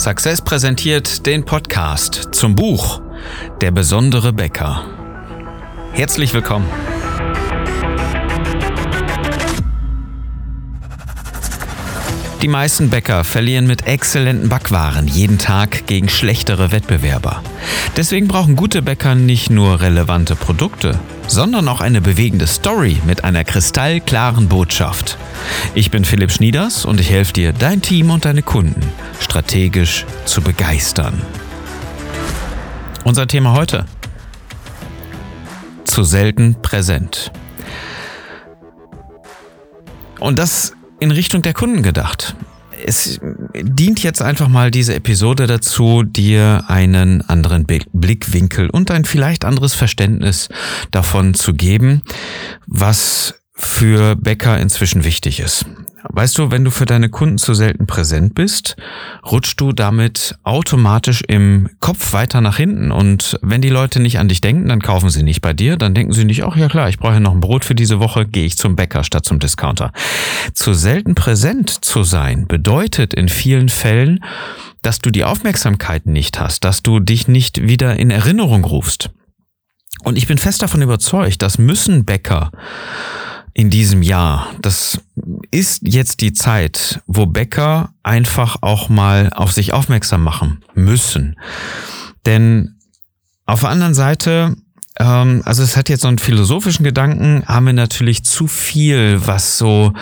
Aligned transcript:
Success 0.00 0.40
präsentiert 0.40 1.26
den 1.26 1.44
Podcast 1.44 2.30
zum 2.32 2.54
Buch 2.54 3.02
Der 3.60 3.70
besondere 3.70 4.32
Bäcker. 4.32 4.82
Herzlich 5.92 6.32
willkommen. 6.32 6.66
Die 12.42 12.48
meisten 12.48 12.88
Bäcker 12.88 13.22
verlieren 13.22 13.66
mit 13.66 13.86
exzellenten 13.86 14.48
Backwaren 14.48 15.06
jeden 15.06 15.36
Tag 15.36 15.86
gegen 15.86 16.08
schlechtere 16.08 16.72
Wettbewerber. 16.72 17.42
Deswegen 17.98 18.28
brauchen 18.28 18.56
gute 18.56 18.80
Bäcker 18.80 19.14
nicht 19.14 19.50
nur 19.50 19.82
relevante 19.82 20.36
Produkte, 20.36 20.98
sondern 21.26 21.68
auch 21.68 21.82
eine 21.82 22.00
bewegende 22.00 22.46
Story 22.46 22.96
mit 23.04 23.24
einer 23.24 23.44
kristallklaren 23.44 24.48
Botschaft. 24.48 25.18
Ich 25.74 25.90
bin 25.90 26.06
Philipp 26.06 26.32
Schnieders 26.32 26.86
und 26.86 26.98
ich 26.98 27.10
helfe 27.10 27.34
dir, 27.34 27.52
dein 27.52 27.82
Team 27.82 28.10
und 28.10 28.24
deine 28.24 28.42
Kunden 28.42 28.90
strategisch 29.20 30.06
zu 30.24 30.40
begeistern. 30.40 31.20
Unser 33.04 33.26
Thema 33.26 33.52
heute. 33.52 33.84
Zu 35.84 36.04
selten 36.04 36.56
präsent. 36.62 37.32
Und 40.18 40.38
das 40.38 40.72
in 41.00 41.10
Richtung 41.10 41.42
der 41.42 41.54
Kunden 41.54 41.82
gedacht. 41.82 42.36
Es 42.86 43.20
dient 43.54 44.02
jetzt 44.02 44.22
einfach 44.22 44.48
mal 44.48 44.70
diese 44.70 44.94
Episode 44.94 45.46
dazu, 45.46 46.02
dir 46.02 46.64
einen 46.68 47.20
anderen 47.22 47.66
Blickwinkel 47.66 48.70
und 48.70 48.90
ein 48.90 49.04
vielleicht 49.04 49.44
anderes 49.44 49.74
Verständnis 49.74 50.48
davon 50.90 51.34
zu 51.34 51.52
geben, 51.52 52.02
was 52.66 53.39
für 53.60 54.16
Bäcker 54.16 54.58
inzwischen 54.58 55.04
wichtig 55.04 55.40
ist. 55.40 55.66
Weißt 56.12 56.38
du, 56.38 56.50
wenn 56.50 56.64
du 56.64 56.70
für 56.70 56.86
deine 56.86 57.10
Kunden 57.10 57.38
zu 57.38 57.52
selten 57.54 57.86
präsent 57.86 58.34
bist, 58.34 58.76
rutschst 59.24 59.60
du 59.60 59.72
damit 59.72 60.34
automatisch 60.42 61.22
im 61.28 61.68
Kopf 61.78 62.12
weiter 62.12 62.40
nach 62.40 62.56
hinten. 62.56 62.90
Und 62.90 63.38
wenn 63.42 63.60
die 63.60 63.68
Leute 63.68 64.00
nicht 64.00 64.18
an 64.18 64.28
dich 64.28 64.40
denken, 64.40 64.68
dann 64.68 64.80
kaufen 64.80 65.10
sie 65.10 65.22
nicht 65.22 65.40
bei 65.42 65.52
dir. 65.52 65.76
Dann 65.76 65.94
denken 65.94 66.12
sie 66.12 66.24
nicht, 66.24 66.42
ach 66.42 66.56
ja 66.56 66.68
klar, 66.68 66.88
ich 66.88 66.98
brauche 66.98 67.14
ja 67.14 67.20
noch 67.20 67.34
ein 67.34 67.40
Brot 67.40 67.64
für 67.64 67.74
diese 67.74 68.00
Woche, 68.00 68.26
gehe 68.26 68.46
ich 68.46 68.56
zum 68.56 68.76
Bäcker 68.76 69.04
statt 69.04 69.26
zum 69.26 69.38
Discounter. 69.38 69.92
Zu 70.54 70.72
selten 70.72 71.14
präsent 71.14 71.84
zu 71.84 72.02
sein 72.02 72.46
bedeutet 72.46 73.12
in 73.12 73.28
vielen 73.28 73.68
Fällen, 73.68 74.24
dass 74.82 75.00
du 75.00 75.10
die 75.10 75.24
Aufmerksamkeit 75.24 76.06
nicht 76.06 76.40
hast, 76.40 76.64
dass 76.64 76.82
du 76.82 77.00
dich 77.00 77.28
nicht 77.28 77.68
wieder 77.68 77.96
in 77.96 78.10
Erinnerung 78.10 78.64
rufst. 78.64 79.10
Und 80.02 80.16
ich 80.16 80.26
bin 80.26 80.38
fest 80.38 80.62
davon 80.62 80.80
überzeugt, 80.80 81.42
dass 81.42 81.58
müssen 81.58 82.06
Bäcker 82.06 82.50
in 83.54 83.70
diesem 83.70 84.02
Jahr. 84.02 84.48
Das 84.60 85.00
ist 85.50 85.80
jetzt 85.82 86.20
die 86.20 86.32
Zeit, 86.32 87.00
wo 87.06 87.26
Bäcker 87.26 87.92
einfach 88.02 88.58
auch 88.60 88.88
mal 88.88 89.30
auf 89.34 89.52
sich 89.52 89.72
aufmerksam 89.72 90.22
machen 90.22 90.62
müssen. 90.74 91.36
Denn 92.26 92.76
auf 93.46 93.60
der 93.60 93.70
anderen 93.70 93.94
Seite, 93.94 94.56
ähm, 94.98 95.42
also 95.44 95.62
es 95.62 95.76
hat 95.76 95.88
jetzt 95.88 96.02
so 96.02 96.08
einen 96.08 96.18
philosophischen 96.18 96.84
Gedanken, 96.84 97.44
haben 97.46 97.66
wir 97.66 97.72
natürlich 97.72 98.24
zu 98.24 98.46
viel, 98.46 99.26
was 99.26 99.58
so 99.58 99.92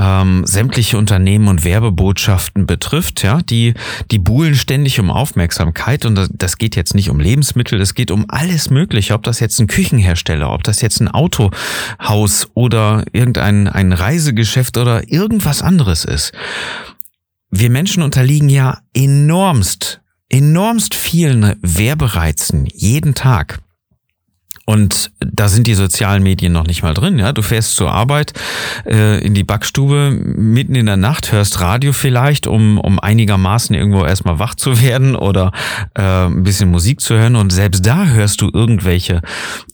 ähm, 0.00 0.46
sämtliche 0.46 0.96
Unternehmen 0.96 1.48
und 1.48 1.62
Werbebotschaften 1.62 2.64
betrifft, 2.64 3.22
ja, 3.22 3.42
die, 3.42 3.74
die 4.10 4.18
buhlen 4.18 4.54
ständig 4.54 4.98
um 4.98 5.10
Aufmerksamkeit 5.10 6.06
und 6.06 6.14
das, 6.14 6.30
das 6.32 6.56
geht 6.56 6.74
jetzt 6.74 6.94
nicht 6.94 7.10
um 7.10 7.20
Lebensmittel, 7.20 7.78
es 7.80 7.94
geht 7.94 8.10
um 8.10 8.24
alles 8.28 8.70
Mögliche, 8.70 9.12
ob 9.12 9.22
das 9.24 9.40
jetzt 9.40 9.60
ein 9.60 9.66
Küchenhersteller, 9.66 10.50
ob 10.50 10.64
das 10.64 10.80
jetzt 10.80 11.00
ein 11.00 11.08
Autohaus 11.08 12.48
oder 12.54 13.04
irgendein 13.12 13.68
ein 13.68 13.92
Reisegeschäft 13.92 14.78
oder 14.78 15.12
irgendwas 15.12 15.60
anderes 15.60 16.06
ist. 16.06 16.32
Wir 17.50 17.68
Menschen 17.68 18.02
unterliegen 18.02 18.48
ja 18.48 18.78
enormst, 18.94 20.00
enormst 20.30 20.94
vielen 20.94 21.56
Werbereizen 21.60 22.66
jeden 22.72 23.14
Tag. 23.14 23.60
Und 24.70 25.10
da 25.18 25.48
sind 25.48 25.66
die 25.66 25.74
sozialen 25.74 26.22
Medien 26.22 26.52
noch 26.52 26.64
nicht 26.64 26.84
mal 26.84 26.94
drin. 26.94 27.18
Ja, 27.18 27.32
du 27.32 27.42
fährst 27.42 27.74
zur 27.74 27.90
Arbeit 27.90 28.34
äh, 28.86 29.18
in 29.18 29.34
die 29.34 29.42
Backstube 29.42 30.12
mitten 30.12 30.76
in 30.76 30.86
der 30.86 30.96
Nacht, 30.96 31.32
hörst 31.32 31.60
Radio 31.60 31.92
vielleicht, 31.92 32.46
um 32.46 32.78
um 32.78 33.00
einigermaßen 33.00 33.74
irgendwo 33.74 34.04
erstmal 34.04 34.38
wach 34.38 34.54
zu 34.54 34.80
werden 34.80 35.16
oder 35.16 35.50
äh, 35.96 36.26
ein 36.26 36.44
bisschen 36.44 36.70
Musik 36.70 37.00
zu 37.00 37.16
hören. 37.16 37.34
Und 37.34 37.50
selbst 37.50 37.84
da 37.84 38.06
hörst 38.06 38.42
du 38.42 38.50
irgendwelche 38.52 39.22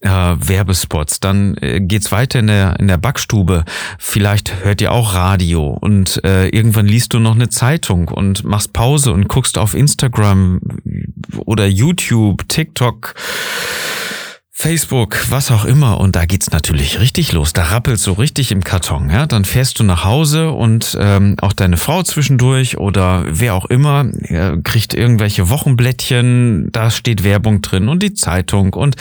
äh, 0.00 0.08
Werbespots. 0.08 1.20
Dann 1.20 1.58
äh, 1.58 1.82
geht's 1.82 2.10
weiter 2.10 2.38
in 2.38 2.46
der 2.46 2.80
in 2.80 2.88
der 2.88 2.96
Backstube. 2.96 3.64
Vielleicht 3.98 4.64
hört 4.64 4.80
ihr 4.80 4.92
auch 4.92 5.12
Radio 5.12 5.76
und 5.78 6.24
äh, 6.24 6.48
irgendwann 6.48 6.86
liest 6.86 7.12
du 7.12 7.18
noch 7.18 7.34
eine 7.34 7.50
Zeitung 7.50 8.08
und 8.08 8.44
machst 8.44 8.72
Pause 8.72 9.12
und 9.12 9.28
guckst 9.28 9.58
auf 9.58 9.74
Instagram 9.74 10.58
oder 11.44 11.66
YouTube, 11.66 12.48
TikTok 12.48 13.14
Facebook, 14.58 15.26
was 15.28 15.50
auch 15.50 15.66
immer. 15.66 16.00
Und 16.00 16.16
da 16.16 16.24
geht's 16.24 16.50
natürlich 16.50 16.98
richtig 16.98 17.30
los. 17.32 17.52
Da 17.52 17.64
rappelt 17.64 18.00
so 18.00 18.14
richtig 18.14 18.50
im 18.52 18.64
Karton. 18.64 19.10
Ja? 19.10 19.26
Dann 19.26 19.44
fährst 19.44 19.78
du 19.78 19.84
nach 19.84 20.04
Hause 20.04 20.50
und 20.50 20.96
ähm, 20.98 21.36
auch 21.42 21.52
deine 21.52 21.76
Frau 21.76 22.02
zwischendurch 22.02 22.78
oder 22.78 23.26
wer 23.28 23.52
auch 23.52 23.66
immer 23.66 24.06
äh, 24.22 24.56
kriegt 24.64 24.94
irgendwelche 24.94 25.50
Wochenblättchen. 25.50 26.70
Da 26.72 26.90
steht 26.90 27.22
Werbung 27.22 27.60
drin 27.60 27.88
und 27.88 28.02
die 28.02 28.14
Zeitung 28.14 28.72
und 28.72 28.96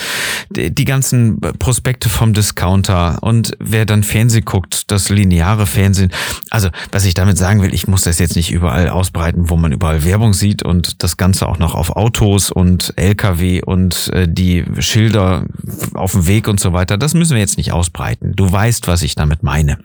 die, 0.49 0.75
die 0.75 0.83
ganzen 0.83 1.39
Prospekte 1.39 2.09
vom 2.09 2.33
Discounter. 2.33 3.19
Und 3.21 3.55
wer 3.57 3.85
dann 3.85 4.03
Fernsehen 4.03 4.43
guckt, 4.43 4.91
das 4.91 5.07
lineare 5.07 5.67
Fernsehen. 5.67 6.11
Also, 6.49 6.67
was 6.91 7.05
ich 7.05 7.13
damit 7.13 7.37
sagen 7.37 7.61
will, 7.61 7.73
ich 7.73 7.87
muss 7.87 8.01
das 8.01 8.19
jetzt 8.19 8.35
nicht 8.35 8.51
überall 8.51 8.89
ausbreiten, 8.89 9.49
wo 9.49 9.55
man 9.55 9.71
überall 9.71 10.03
Werbung 10.03 10.33
sieht 10.33 10.63
und 10.63 11.01
das 11.01 11.15
Ganze 11.15 11.47
auch 11.47 11.59
noch 11.59 11.75
auf 11.75 11.95
Autos 11.95 12.51
und 12.51 12.91
LKW 12.97 13.61
und 13.63 14.11
äh, 14.11 14.27
die 14.27 14.65
Schilder 14.79 15.44
auf 15.93 16.11
dem 16.11 16.27
Weg 16.27 16.47
und 16.47 16.59
so 16.59 16.73
weiter. 16.73 16.97
Das 16.97 17.13
müssen 17.13 17.33
wir 17.33 17.41
jetzt 17.41 17.57
nicht 17.57 17.71
ausbreiten. 17.71 18.33
Du 18.35 18.51
weißt, 18.51 18.87
was 18.87 19.01
ich 19.03 19.15
damit 19.15 19.43
meine. 19.43 19.77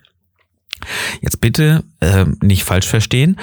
Jetzt 1.21 1.41
bitte 1.41 1.85
äh, 2.01 2.25
nicht 2.43 2.65
falsch 2.65 2.89
verstehen. 2.89 3.37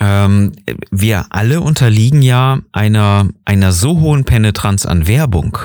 Ähm, 0.00 0.52
wir 0.90 1.26
alle 1.30 1.60
unterliegen 1.60 2.22
ja 2.22 2.60
einer, 2.72 3.28
einer 3.44 3.72
so 3.72 4.00
hohen 4.00 4.24
Penetranz 4.24 4.86
an 4.86 5.06
Werbung, 5.06 5.58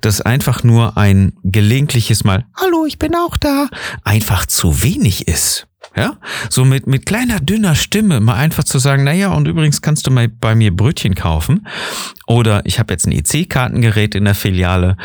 dass 0.00 0.20
einfach 0.20 0.62
nur 0.62 0.96
ein 0.96 1.34
gelegentliches 1.42 2.24
Mal, 2.24 2.46
hallo, 2.54 2.86
ich 2.86 2.98
bin 2.98 3.14
auch 3.14 3.36
da, 3.36 3.68
einfach 4.04 4.46
zu 4.46 4.82
wenig 4.82 5.28
ist. 5.28 5.66
Ja, 5.96 6.18
so 6.48 6.64
mit, 6.64 6.86
mit 6.86 7.04
kleiner, 7.04 7.40
dünner 7.40 7.74
Stimme 7.74 8.20
mal 8.20 8.34
einfach 8.34 8.62
zu 8.62 8.78
sagen, 8.78 9.02
naja, 9.02 9.32
und 9.32 9.48
übrigens 9.48 9.82
kannst 9.82 10.06
du 10.06 10.12
mal 10.12 10.28
bei 10.28 10.54
mir 10.54 10.74
Brötchen 10.74 11.16
kaufen. 11.16 11.66
Oder 12.28 12.64
ich 12.64 12.78
habe 12.78 12.92
jetzt 12.92 13.06
ein 13.06 13.12
EC-Kartengerät 13.12 14.14
in 14.14 14.24
der 14.24 14.36
Filiale. 14.36 14.96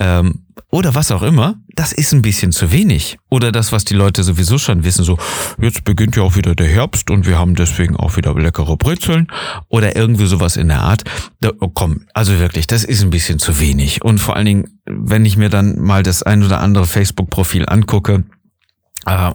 Ähm, 0.00 0.46
oder 0.70 0.94
was 0.94 1.10
auch 1.10 1.22
immer, 1.22 1.56
das 1.76 1.92
ist 1.92 2.12
ein 2.12 2.22
bisschen 2.22 2.50
zu 2.50 2.72
wenig. 2.72 3.18
Oder 3.30 3.52
das, 3.52 3.72
was 3.72 3.84
die 3.84 3.94
Leute 3.94 4.22
sowieso 4.24 4.58
schon 4.58 4.84
wissen, 4.84 5.04
so, 5.04 5.18
jetzt 5.60 5.84
beginnt 5.84 6.16
ja 6.16 6.22
auch 6.22 6.34
wieder 6.34 6.54
der 6.54 6.66
Herbst 6.66 7.10
und 7.10 7.26
wir 7.26 7.38
haben 7.38 7.54
deswegen 7.54 7.96
auch 7.96 8.16
wieder 8.16 8.34
leckere 8.34 8.76
Brezeln 8.76 9.28
oder 9.68 9.94
irgendwie 9.94 10.26
sowas 10.26 10.56
in 10.56 10.68
der 10.68 10.80
Art. 10.80 11.04
Da, 11.40 11.50
oh, 11.60 11.68
komm, 11.68 12.06
also 12.14 12.38
wirklich, 12.38 12.66
das 12.66 12.84
ist 12.84 13.02
ein 13.02 13.10
bisschen 13.10 13.38
zu 13.38 13.60
wenig. 13.60 14.02
Und 14.02 14.18
vor 14.18 14.34
allen 14.34 14.46
Dingen, 14.46 14.80
wenn 14.86 15.24
ich 15.24 15.36
mir 15.36 15.50
dann 15.50 15.78
mal 15.78 16.02
das 16.02 16.22
ein 16.22 16.42
oder 16.42 16.60
andere 16.60 16.86
Facebook-Profil 16.86 17.66
angucke, 17.68 18.24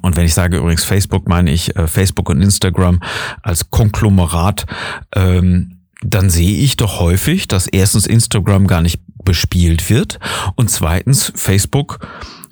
und 0.02 0.16
wenn 0.16 0.26
ich 0.26 0.34
sage 0.34 0.58
übrigens 0.58 0.84
Facebook, 0.84 1.28
meine 1.28 1.52
ich 1.52 1.76
äh, 1.76 1.88
Facebook 1.88 2.30
und 2.30 2.42
Instagram 2.42 3.00
als 3.42 3.70
Konglomerat, 3.70 4.66
ähm, 5.16 5.80
dann 6.02 6.30
sehe 6.30 6.58
ich 6.60 6.78
doch 6.78 7.00
häufig, 7.00 7.48
dass 7.48 7.68
erstens 7.68 8.06
Instagram 8.06 8.68
gar 8.68 8.82
nicht 8.82 9.02
bespielt 9.24 9.90
wird 9.90 10.20
und 10.56 10.70
zweitens 10.70 11.34
Facebook 11.36 12.00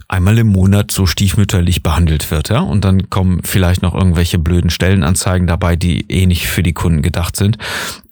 einmal 0.07 0.37
im 0.37 0.47
Monat 0.47 0.91
so 0.91 1.05
stiefmütterlich 1.05 1.81
behandelt 1.81 2.29
wird, 2.29 2.49
ja. 2.49 2.59
Und 2.59 2.85
dann 2.85 3.09
kommen 3.09 3.41
vielleicht 3.43 3.81
noch 3.81 3.95
irgendwelche 3.95 4.37
blöden 4.37 4.69
Stellenanzeigen 4.69 5.47
dabei, 5.47 5.75
die 5.75 6.05
eh 6.09 6.25
nicht 6.25 6.47
für 6.47 6.63
die 6.63 6.73
Kunden 6.73 7.01
gedacht 7.01 7.35
sind. 7.35 7.57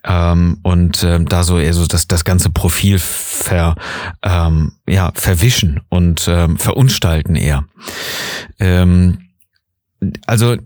Ähm, 0.02 0.58
und 0.62 1.04
ähm, 1.04 1.26
da 1.26 1.44
so 1.44 1.58
eher 1.58 1.72
so 1.72 1.86
das, 1.86 2.08
das 2.08 2.24
ganze 2.24 2.50
Profil 2.50 2.98
ver, 2.98 3.76
ähm, 4.22 4.72
ja, 4.88 5.12
verwischen 5.14 5.80
und 5.88 6.26
ähm, 6.28 6.58
verunstalten 6.58 7.36
eher. 7.36 7.64
Ähm, 8.58 9.18
also 10.26 10.56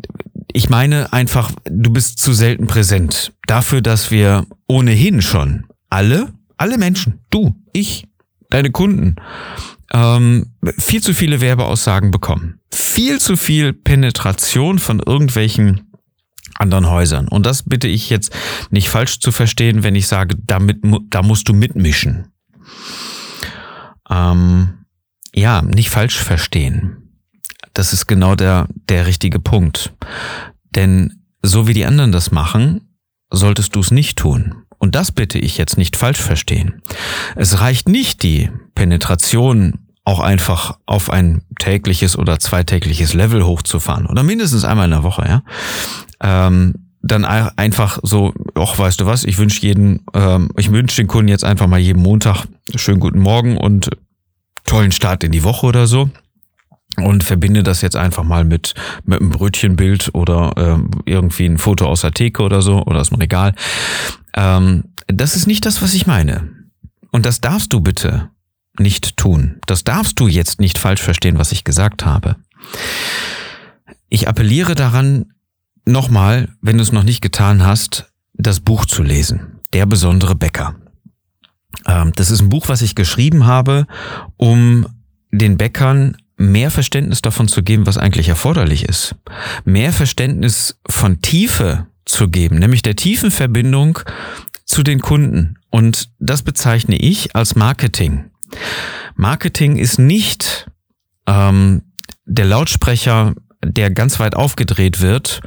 ich 0.53 0.69
meine 0.71 1.13
einfach, 1.13 1.53
du 1.65 1.93
bist 1.93 2.19
zu 2.19 2.33
selten 2.33 2.67
präsent. 2.67 3.33
Dafür, 3.47 3.81
dass 3.81 4.11
wir 4.11 4.47
ohnehin 4.67 5.23
schon 5.23 5.67
alle, 5.91 6.33
alle 6.57 6.79
Menschen, 6.79 7.21
du, 7.31 7.55
ich, 7.73 8.07
deine 8.51 8.71
Kunden, 8.71 9.17
ähm, 9.93 10.55
viel 10.79 11.03
zu 11.03 11.15
viele 11.15 11.41
Werbeaussagen 11.41 12.11
bekommen. 12.11 12.61
Viel 12.73 13.21
zu 13.21 13.37
viel 13.37 13.73
Penetration 13.73 14.79
von 14.79 15.01
irgendwelchen 15.01 15.93
anderen 16.59 16.91
Häusern. 16.91 17.29
Und 17.29 17.47
das 17.47 17.63
bitte 17.63 17.89
ich 17.89 18.11
jetzt 18.11 18.35
nicht 18.71 18.89
falsch 18.89 19.21
zu 19.21 19.33
verstehen, 19.33 19.83
wenn 19.83 19.95
ich 19.95 20.09
sage, 20.09 20.37
damit, 20.45 20.79
da 21.09 21.23
musst 21.23 21.49
du 21.49 21.55
mitmischen. 21.55 22.33
Ähm, 24.11 24.85
ja, 25.35 25.63
nicht 25.63 25.91
falsch 25.91 26.19
verstehen. 26.19 26.98
Das 27.79 27.93
ist 27.93 28.09
genau 28.09 28.35
der, 28.35 28.67
der 28.89 29.07
richtige 29.07 29.39
Punkt. 29.39 29.93
Denn 30.75 31.23
so 31.43 31.69
wie 31.69 31.75
die 31.75 31.85
anderen 31.85 32.11
das 32.11 32.33
machen, 32.33 32.81
solltest 33.31 33.77
du 33.77 33.79
es 33.79 33.93
nicht 33.93 34.19
tun. 34.19 34.65
Und 34.79 34.97
das 34.97 35.13
bitte 35.13 35.39
ich 35.39 35.59
jetzt 35.59 35.79
nicht 35.79 35.95
falsch 35.95 36.21
verstehen. 36.21 36.83
Es 37.37 37.61
reicht 37.61 37.89
nicht 37.89 38.25
die 38.25 38.51
Penetration 38.75 39.75
auch 40.05 40.19
einfach 40.19 40.77
auf 40.87 41.09
ein 41.09 41.43
tägliches 41.61 42.19
oder 42.19 42.41
zweitägliches 42.41 43.15
Level 43.15 43.47
hochzufahren 43.47 44.07
oder 44.07 44.25
mindestens 44.25 44.65
einmal 44.65 44.87
in 44.87 44.91
der 44.91 45.05
Woche, 45.05 45.29
ja. 45.29 45.43
Ähm, 46.21 46.75
dann 47.01 47.25
einfach 47.25 48.01
so, 48.03 48.35
ach, 48.57 48.77
weißt 48.77 49.01
du 49.01 49.07
was, 49.07 49.23
ich 49.23 49.39
wünsche 49.39 49.63
jeden, 49.63 50.05
ähm, 50.15 50.51
ich 50.57 50.73
wünsche 50.73 50.97
den 50.97 51.07
Kunden 51.07 51.29
jetzt 51.29 51.45
einfach 51.45 51.69
mal 51.69 51.79
jeden 51.79 52.03
Montag 52.03 52.47
schönen 52.75 52.99
guten 52.99 53.21
Morgen 53.21 53.57
und 53.57 53.91
tollen 54.65 54.91
Start 54.91 55.23
in 55.23 55.31
die 55.31 55.45
Woche 55.45 55.65
oder 55.65 55.87
so 55.87 56.11
und 57.05 57.25
verbinde 57.25 57.63
das 57.63 57.83
jetzt 57.83 57.97
einfach 57.97 58.25
mal 58.25 58.45
mit, 58.45 58.75
mit 59.05 59.21
einem 59.21 59.31
Brötchenbild 59.31 60.15
oder 60.15 60.53
ähm, 60.57 60.91
irgendwie 61.05 61.47
ein 61.47 61.59
Foto 61.59 61.87
aus 61.87 62.03
der 62.03 62.13
Theke 62.13 62.43
oder 62.43 62.63
so 62.63 62.83
oder 62.85 63.01
aus 63.01 63.11
dem 63.11 63.19
Regal. 63.19 63.55
Ähm, 64.35 64.85
das 65.07 65.37
ist 65.37 65.47
nicht 65.47 65.65
das, 65.67 65.83
was 65.83 65.95
ich 65.95 66.07
meine. 66.07 66.51
Und 67.11 67.27
das 67.27 67.41
darfst 67.41 67.73
du 67.73 67.81
bitte 67.81 68.31
nicht 68.79 69.17
tun. 69.17 69.57
Das 69.67 69.85
darfst 69.85 70.21
du 70.21 70.29
jetzt 70.29 70.61
nicht 70.61 70.79
falsch 70.79 71.03
verstehen, 71.03 71.39
was 71.39 71.53
ich 71.53 71.65
gesagt 71.65 72.05
habe. 72.05 72.37
Ich 74.09 74.29
appelliere 74.29 74.75
daran, 74.75 75.33
nochmal, 75.85 76.51
wenn 76.61 76.77
du 76.77 76.83
es 76.83 76.93
noch 76.93 77.03
nicht 77.03 77.21
getan 77.21 77.65
hast, 77.65 78.13
das 78.35 78.61
Buch 78.61 78.87
zu 78.87 79.03
lesen. 79.03 79.61
Der 79.73 79.87
besondere 79.87 80.35
Bäcker. 80.35 80.77
Ähm, 81.87 82.13
das 82.15 82.31
ist 82.31 82.41
ein 82.41 82.49
Buch, 82.49 82.69
was 82.69 82.83
ich 82.83 82.95
geschrieben 82.95 83.47
habe, 83.47 83.87
um 84.37 84.87
den 85.31 85.59
Bäckern 85.59 86.17
mehr 86.39 86.71
Verständnis 86.71 87.21
davon 87.21 87.49
zu 87.49 87.63
geben, 87.63 87.87
was 87.87 87.99
eigentlich 87.99 88.29
erforderlich 88.29 88.85
ist. 88.85 89.15
Mehr 89.65 89.93
Verständnis 89.93 90.79
von 90.89 91.21
Tiefe 91.21 91.87
zu 92.05 92.29
geben, 92.29 92.59
nämlich 92.59 92.83
der 92.83 92.97
tiefen 92.97 93.31
Verbindung 93.31 93.99
zu 94.65 94.83
den 94.83 95.01
Kunden. 95.01 95.59
Und 95.71 96.11
das 96.19 96.43
bezeichne 96.43 96.97
ich 96.97 97.37
als 97.37 97.57
Marketing. 97.57 98.31
Marketing 99.17 99.77
ist 99.77 99.99
nicht 99.99 100.71
ähm, 101.27 101.83
der 102.25 102.47
Lautsprecher, 102.47 103.35
der 103.65 103.91
ganz 103.91 104.21
weit 104.21 104.37
aufgedreht 104.37 105.01
wird, 105.01 105.41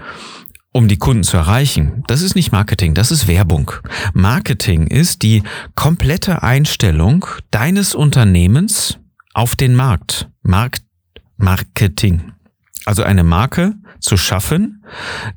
um 0.73 0.87
die 0.87 0.97
Kunden 0.97 1.23
zu 1.23 1.37
erreichen. 1.37 2.03
Das 2.07 2.21
ist 2.21 2.35
nicht 2.35 2.51
Marketing, 2.51 2.93
das 2.93 3.11
ist 3.11 3.27
Werbung. 3.27 3.71
Marketing 4.13 4.87
ist 4.87 5.21
die 5.23 5.43
komplette 5.75 6.43
Einstellung 6.43 7.25
deines 7.49 7.95
Unternehmens 7.95 8.97
auf 9.33 9.55
den 9.55 9.75
Markt. 9.75 10.29
Markt 10.43 10.83
Marketing. 11.37 12.33
Also 12.85 13.03
eine 13.03 13.23
Marke 13.23 13.73
zu 13.99 14.17
schaffen, 14.17 14.83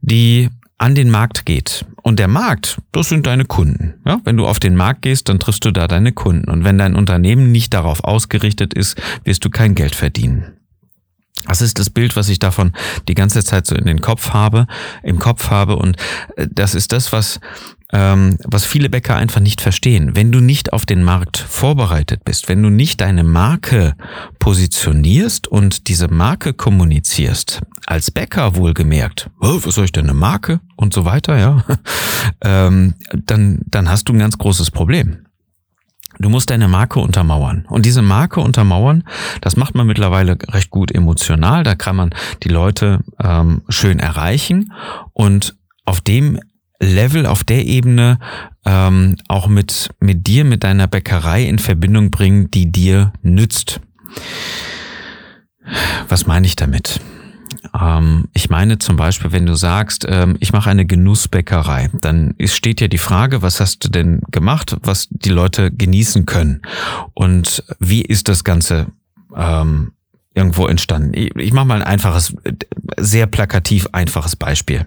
die 0.00 0.50
an 0.79 0.94
den 0.94 1.11
Markt 1.11 1.46
geht. 1.46 1.85
Und 2.02 2.19
der 2.19 2.29
Markt, 2.29 2.79
das 2.93 3.08
sind 3.08 3.26
deine 3.26 3.44
Kunden. 3.44 3.94
Ja, 4.05 4.20
wenn 4.25 4.37
du 4.37 4.46
auf 4.46 4.61
den 4.61 4.76
Markt 4.76 5.02
gehst, 5.02 5.29
dann 5.29 5.38
triffst 5.38 5.64
du 5.64 5.70
da 5.70 5.88
deine 5.88 6.12
Kunden. 6.12 6.50
Und 6.50 6.64
wenn 6.64 6.79
dein 6.79 6.94
Unternehmen 6.94 7.52
nicht 7.52 7.73
darauf 7.73 8.05
ausgerichtet 8.05 8.75
ist, 8.75 9.00
wirst 9.25 9.44
du 9.44 9.50
kein 9.50 9.75
Geld 9.75 9.94
verdienen. 9.94 10.58
Das 11.47 11.61
ist 11.61 11.79
das 11.79 11.90
Bild, 11.90 12.17
was 12.17 12.29
ich 12.29 12.38
davon 12.38 12.73
die 13.08 13.14
ganze 13.14 13.44
Zeit 13.44 13.67
so 13.67 13.75
in 13.75 13.85
den 13.85 14.00
Kopf 14.00 14.31
habe, 14.31 14.67
im 15.02 15.19
Kopf 15.19 15.50
habe. 15.50 15.76
Und 15.76 15.97
äh, 16.37 16.49
das 16.50 16.75
ist 16.75 16.93
das, 16.93 17.12
was 17.12 17.40
was 17.96 18.64
viele 18.64 18.91
Bäcker 18.91 19.17
einfach 19.17 19.41
nicht 19.41 19.61
verstehen. 19.61 20.17
Wenn 20.17 20.32
du 20.32 20.41
nicht 20.41 20.73
auf 20.73 20.85
den 20.85 21.05
Markt 21.05 21.37
vorbereitet 21.37 22.25
bist, 22.25 22.49
wenn 22.49 22.62
du 22.62 22.69
nicht 22.69 23.00
deine 23.00 23.23
Marke 23.23 23.94
positionierst 24.41 25.46
und 25.46 25.87
diese 25.88 26.08
Marke 26.08 26.55
kommunizierst, 26.55 27.62
als 27.87 28.11
Bäcker 28.11 28.56
wohlgemerkt, 28.56 29.31
oh, 29.41 29.61
was 29.62 29.76
soll 29.76 29.85
ich 29.85 29.93
denn 29.93 30.06
eine 30.06 30.14
Marke 30.14 30.61
und 30.76 30.93
so 30.93 31.05
weiter, 31.05 31.38
ja, 31.38 31.64
ähm, 32.43 32.94
dann, 33.12 33.61
dann 33.67 33.88
hast 33.88 34.08
du 34.08 34.12
ein 34.12 34.19
ganz 34.19 34.38
großes 34.38 34.70
Problem. 34.70 35.26
Du 36.19 36.29
musst 36.29 36.50
deine 36.50 36.69
Marke 36.69 37.00
untermauern. 37.00 37.67
Und 37.69 37.87
diese 37.87 38.02
Marke 38.02 38.40
untermauern, 38.40 39.05
das 39.40 39.56
macht 39.56 39.75
man 39.75 39.87
mittlerweile 39.87 40.38
recht 40.49 40.70
gut 40.70 40.93
emotional. 40.93 41.64
Da 41.64 41.75
kann 41.75 41.97
man 41.97 42.11
die 42.43 42.49
Leute 42.49 43.00
ähm, 43.23 43.62
schön 43.69 43.99
erreichen. 43.99 44.73
Und 45.12 45.56
auf 45.85 46.00
dem 46.00 46.38
Level, 46.84 47.26
auf 47.26 47.44
der 47.44 47.64
Ebene 47.66 48.19
ähm, 48.64 49.16
auch 49.28 49.48
mit, 49.48 49.90
mit 50.00 50.26
dir, 50.26 50.44
mit 50.44 50.64
deiner 50.64 50.86
Bäckerei 50.86 51.44
in 51.44 51.58
Verbindung 51.58 52.10
bringen, 52.10 52.50
die 52.50 52.70
dir 52.70 53.12
nützt. 53.22 53.81
Was 56.08 56.26
meine 56.26 56.46
ich 56.46 56.56
damit? 56.56 57.00
Ähm, 57.78 58.28
ich 58.34 58.50
meine 58.50 58.78
zum 58.78 58.96
Beispiel, 58.96 59.32
wenn 59.32 59.46
du 59.46 59.54
sagst, 59.54 60.06
ähm, 60.08 60.36
ich 60.40 60.52
mache 60.52 60.70
eine 60.70 60.86
Genussbäckerei, 60.86 61.90
dann 62.00 62.34
steht 62.44 62.81
ja 62.81 62.88
die 62.88 62.98
Frage, 62.98 63.42
was 63.42 63.60
hast 63.60 63.84
du 63.84 63.88
denn 63.88 64.20
gemacht, 64.30 64.76
was 64.82 65.08
die 65.10 65.30
Leute 65.30 65.70
genießen 65.70 66.26
können? 66.26 66.62
Und 67.14 67.64
wie 67.80 68.02
ist 68.02 68.28
das 68.28 68.44
Ganze 68.44 68.87
ähm, 69.37 69.92
irgendwo 70.34 70.66
entstanden? 70.66 71.12
Ich, 71.14 71.34
ich 71.37 71.52
mache 71.52 71.66
mal 71.66 71.76
ein 71.76 71.87
einfaches, 71.87 72.34
sehr 72.98 73.26
plakativ 73.26 73.88
einfaches 73.92 74.37
Beispiel. 74.37 74.87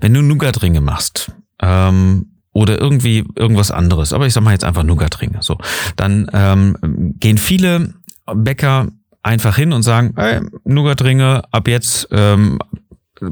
Wenn 0.00 0.14
du 0.14 0.22
Nougatringe 0.22 0.80
machst, 0.80 1.32
ähm, 1.60 2.26
oder 2.54 2.80
irgendwie 2.80 3.24
irgendwas 3.34 3.70
anderes, 3.70 4.12
aber 4.12 4.26
ich 4.26 4.32
sag 4.32 4.44
mal 4.44 4.52
jetzt 4.52 4.64
einfach 4.64 4.84
Nougatringe, 4.84 5.38
so, 5.40 5.58
dann 5.96 6.30
ähm, 6.32 7.14
gehen 7.18 7.36
viele 7.36 7.94
Bäcker 8.32 8.88
einfach 9.22 9.56
hin 9.56 9.72
und 9.72 9.82
sagen, 9.82 10.14
hey, 10.16 10.40
Nougatringe 10.64 11.42
ab 11.50 11.66
jetzt 11.66 12.08
ähm, 12.12 12.60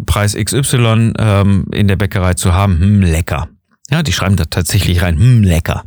Preis 0.06 0.34
XY 0.34 1.12
ähm, 1.18 1.66
in 1.72 1.88
der 1.88 1.96
Bäckerei 1.96 2.34
zu 2.34 2.52
haben, 2.52 2.80
hm, 2.80 3.02
lecker. 3.02 3.48
Ja, 3.90 4.02
die 4.02 4.12
schreiben 4.12 4.36
da 4.36 4.44
tatsächlich 4.44 5.02
rein, 5.02 5.18
hm, 5.18 5.42
lecker. 5.42 5.84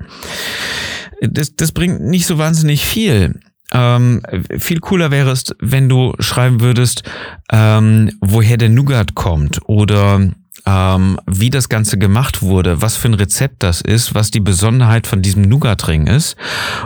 Das, 1.21 1.56
das 1.56 1.71
bringt 1.71 2.01
nicht 2.01 2.28
so 2.28 2.38
wahnsinnig 2.38 2.86
viel. 2.86 3.39
Ähm, 3.71 4.21
viel 4.57 4.79
cooler 4.79 5.12
wäre 5.12 5.31
es, 5.31 5.56
wenn 5.59 5.89
du 5.89 6.13
schreiben 6.19 6.62
würdest, 6.62 7.03
ähm, 7.51 8.12
woher 8.21 8.57
der 8.57 8.69
Nougat 8.69 9.15
kommt 9.15 9.59
oder 9.65 10.29
ähm, 10.65 11.19
wie 11.27 11.50
das 11.50 11.69
Ganze 11.69 11.97
gemacht 11.97 12.41
wurde, 12.41 12.81
was 12.81 12.97
für 12.97 13.09
ein 13.09 13.13
Rezept 13.15 13.63
das 13.63 13.81
ist, 13.81 14.15
was 14.15 14.31
die 14.31 14.39
Besonderheit 14.39 15.07
von 15.07 15.21
diesem 15.21 15.44
Nougatring 15.44 16.07
ist 16.07 16.35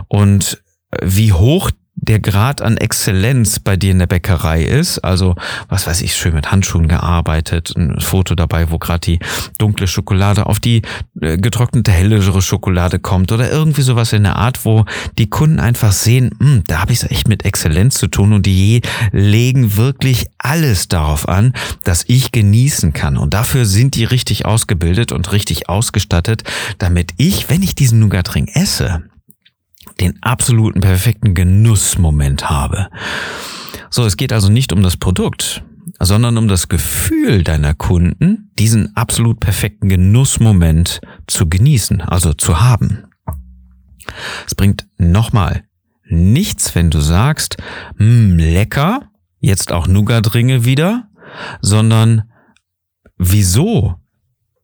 und 0.07 0.61
wie 1.03 1.33
hoch 1.33 1.71
der 2.01 2.19
Grad 2.19 2.61
an 2.61 2.77
Exzellenz 2.77 3.59
bei 3.59 3.75
dir 3.75 3.91
in 3.91 3.99
der 3.99 4.07
Bäckerei 4.07 4.63
ist. 4.63 4.99
Also, 4.99 5.35
was 5.67 5.87
weiß 5.87 6.01
ich, 6.01 6.15
schön 6.15 6.33
mit 6.33 6.51
Handschuhen 6.51 6.87
gearbeitet, 6.87 7.73
ein 7.75 7.99
Foto 7.99 8.35
dabei, 8.35 8.71
wo 8.71 8.77
gerade 8.77 8.99
die 8.99 9.19
dunkle 9.57 9.87
Schokolade 9.87 10.45
auf 10.45 10.59
die 10.59 10.81
äh, 11.21 11.37
getrocknete 11.37 11.91
hellere 11.91 12.41
Schokolade 12.41 12.99
kommt 12.99 13.31
oder 13.31 13.51
irgendwie 13.51 13.81
sowas 13.81 14.13
in 14.13 14.23
der 14.23 14.37
Art, 14.37 14.65
wo 14.65 14.85
die 15.17 15.29
Kunden 15.29 15.59
einfach 15.59 15.91
sehen, 15.91 16.31
hm, 16.39 16.63
da 16.67 16.81
habe 16.81 16.93
ich 16.93 17.03
es 17.03 17.11
echt 17.11 17.27
mit 17.27 17.45
Exzellenz 17.45 17.95
zu 17.95 18.07
tun 18.07 18.33
und 18.33 18.45
die 18.45 18.81
legen 19.11 19.75
wirklich 19.75 20.27
alles 20.37 20.87
darauf 20.87 21.27
an, 21.27 21.53
dass 21.83 22.05
ich 22.07 22.31
genießen 22.31 22.93
kann. 22.93 23.17
Und 23.17 23.33
dafür 23.33 23.65
sind 23.65 23.95
die 23.95 24.05
richtig 24.05 24.45
ausgebildet 24.45 25.11
und 25.11 25.31
richtig 25.31 25.69
ausgestattet, 25.69 26.43
damit 26.77 27.11
ich, 27.17 27.49
wenn 27.49 27.61
ich 27.61 27.75
diesen 27.75 27.99
Nougatring 27.99 28.47
esse, 28.47 29.03
den 29.99 30.21
absoluten 30.21 30.81
perfekten 30.81 31.33
Genussmoment 31.33 32.49
habe. 32.49 32.89
So, 33.89 34.05
es 34.05 34.17
geht 34.17 34.33
also 34.33 34.49
nicht 34.49 34.71
um 34.71 34.83
das 34.83 34.97
Produkt, 34.97 35.63
sondern 35.99 36.37
um 36.37 36.47
das 36.47 36.69
Gefühl 36.69 37.43
deiner 37.43 37.73
Kunden, 37.73 38.51
diesen 38.57 38.95
absolut 38.95 39.39
perfekten 39.39 39.89
Genussmoment 39.89 41.01
zu 41.27 41.49
genießen, 41.49 42.01
also 42.01 42.33
zu 42.33 42.61
haben. 42.61 43.05
Es 44.45 44.55
bringt 44.55 44.87
nochmal 44.97 45.63
nichts, 46.05 46.73
wenn 46.75 46.89
du 46.89 46.99
sagst, 46.99 47.57
hm, 47.97 48.37
lecker, 48.37 49.11
jetzt 49.39 49.71
auch 49.71 49.87
Nougat-Ringe 49.87 50.65
wieder, 50.65 51.09
sondern 51.61 52.23
wieso 53.17 53.95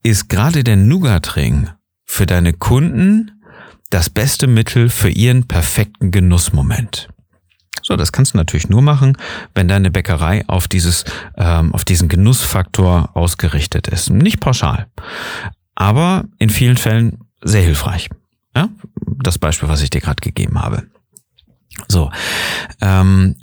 ist 0.04 0.30
gerade 0.30 0.63
der 0.63 0.75
Nougat-Ring 0.75 1.70
für 2.06 2.25
deine 2.25 2.54
Kunden 2.54 3.32
das 3.89 4.10
beste 4.10 4.48
Mittel 4.48 4.89
für 4.89 5.10
ihren 5.10 5.48
perfekten 5.48 6.12
Genussmoment. 6.12 7.08
So, 7.82 7.96
das 7.96 8.12
kannst 8.12 8.34
du 8.34 8.38
natürlich 8.38 8.68
nur 8.68 8.82
machen, 8.82 9.15
wenn 9.54 9.68
deine 9.68 9.92
Bäckerei 9.92 10.44
auf 10.48 10.68
dieses, 10.68 11.06
ähm, 11.38 11.74
auf 11.74 11.86
diesen 11.86 12.08
Genussfaktor 12.08 13.15
ausgerichtet 13.15 13.88
ist. 13.88 14.10
Nicht 14.10 14.39
pauschal, 14.39 14.88
aber 15.75 16.25
in 16.39 16.50
vielen 16.50 16.77
Fällen 16.77 17.20
sehr 17.44 17.62
hilfreich. 17.62 18.10
Ja, 18.56 18.70
das 19.22 19.38
Beispiel, 19.38 19.70
was 19.70 19.82
ich 19.82 19.92
dir 19.92 20.01
gerade 20.01 20.22
gegeben 20.22 20.62
habe. 20.62 20.88
So, 21.88 22.10
ähm, 22.82 23.36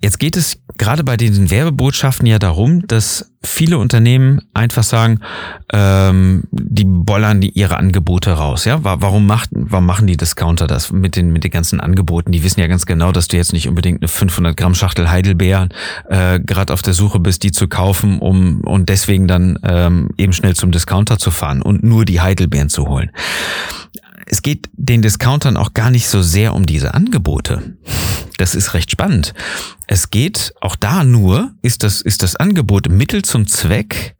Jetzt 0.00 0.20
geht 0.20 0.36
es 0.36 0.62
gerade 0.76 1.02
bei 1.02 1.16
diesen 1.16 1.50
Werbebotschaften 1.50 2.24
ja 2.24 2.38
darum, 2.38 2.86
dass 2.86 3.32
viele 3.42 3.78
Unternehmen 3.78 4.42
einfach 4.54 4.84
sagen, 4.84 5.18
ähm, 5.72 6.44
die 6.52 6.84
bollern 6.84 7.40
die 7.40 7.50
ihre 7.50 7.78
Angebote 7.78 8.30
raus. 8.30 8.64
Ja, 8.64 8.78
warum 8.84 9.26
macht, 9.26 9.50
warum 9.50 9.86
machen 9.86 10.06
die 10.06 10.16
Discounter 10.16 10.68
das 10.68 10.92
mit 10.92 11.16
den 11.16 11.32
mit 11.32 11.42
den 11.42 11.50
ganzen 11.50 11.80
Angeboten? 11.80 12.30
Die 12.30 12.44
wissen 12.44 12.60
ja 12.60 12.68
ganz 12.68 12.86
genau, 12.86 13.10
dass 13.10 13.26
du 13.26 13.36
jetzt 13.36 13.52
nicht 13.52 13.66
unbedingt 13.66 14.00
eine 14.00 14.06
500 14.08 14.56
Gramm 14.56 14.76
Schachtel 14.76 15.10
Heidelbeeren 15.10 15.70
äh, 16.08 16.38
gerade 16.38 16.72
auf 16.72 16.82
der 16.82 16.94
Suche 16.94 17.18
bist, 17.18 17.42
die 17.42 17.50
zu 17.50 17.66
kaufen, 17.66 18.20
um 18.20 18.60
und 18.60 18.88
deswegen 18.88 19.26
dann 19.26 19.58
ähm, 19.64 20.10
eben 20.16 20.32
schnell 20.32 20.54
zum 20.54 20.70
Discounter 20.70 21.18
zu 21.18 21.32
fahren 21.32 21.60
und 21.60 21.82
nur 21.82 22.04
die 22.04 22.20
Heidelbeeren 22.20 22.68
zu 22.68 22.86
holen 22.86 23.10
es 24.30 24.42
geht 24.42 24.68
den 24.74 25.00
Discountern 25.00 25.56
auch 25.56 25.72
gar 25.72 25.90
nicht 25.90 26.06
so 26.06 26.20
sehr 26.20 26.54
um 26.54 26.66
diese 26.66 26.92
Angebote. 26.92 27.78
Das 28.38 28.54
ist 28.54 28.72
recht 28.72 28.90
spannend. 28.90 29.34
Es 29.88 30.10
geht 30.10 30.54
auch 30.60 30.76
da 30.76 31.04
nur, 31.04 31.52
ist 31.60 31.82
das, 31.82 32.00
ist 32.00 32.22
das 32.22 32.36
Angebot 32.36 32.88
Mittel 32.88 33.22
zum 33.22 33.46
Zweck, 33.48 34.16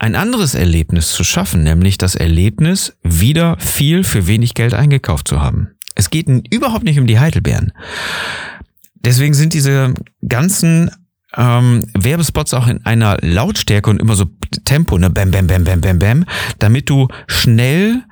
ein 0.00 0.16
anderes 0.16 0.54
Erlebnis 0.54 1.10
zu 1.10 1.22
schaffen, 1.22 1.62
nämlich 1.62 1.96
das 1.96 2.16
Erlebnis, 2.16 2.96
wieder 3.04 3.56
viel 3.58 4.02
für 4.02 4.26
wenig 4.26 4.54
Geld 4.54 4.74
eingekauft 4.74 5.28
zu 5.28 5.40
haben. 5.40 5.70
Es 5.94 6.10
geht 6.10 6.26
überhaupt 6.52 6.84
nicht 6.84 6.98
um 6.98 7.06
die 7.06 7.20
Heidelbeeren. 7.20 7.72
Deswegen 8.96 9.34
sind 9.34 9.54
diese 9.54 9.94
ganzen 10.26 10.90
ähm, 11.36 11.84
Werbespots 11.94 12.54
auch 12.54 12.66
in 12.66 12.84
einer 12.84 13.18
Lautstärke 13.20 13.88
und 13.88 14.00
immer 14.00 14.16
so 14.16 14.24
Tempo, 14.64 14.98
ne, 14.98 15.10
bam, 15.10 15.30
bam, 15.30 15.46
bam, 15.46 15.62
bam, 15.62 15.80
bam, 15.80 15.98
bam, 16.00 16.24
damit 16.58 16.90
du 16.90 17.06
schnell 17.28 18.02